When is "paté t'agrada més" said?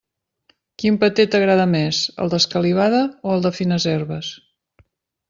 1.01-1.99